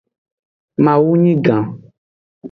Mawu 0.83 1.11
nyi 1.21 1.33
gan. 1.45 1.63